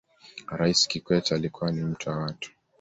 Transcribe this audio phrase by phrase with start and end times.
[0.47, 2.51] raisi kikwete alikuwa ni mtu wa watu